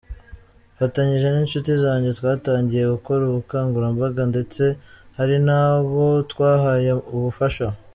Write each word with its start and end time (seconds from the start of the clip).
Mfatanyije 0.73 1.27
n’inshuti 1.29 1.71
zanjye 1.83 2.09
twatangiye 2.17 2.83
gukora 2.93 3.21
ubukangurambaga 3.25 4.21
ndetse 4.31 4.63
hari 5.17 5.37
n’abo 5.45 6.05
twahaye 6.31 6.91
ubufasha”. 7.15 7.67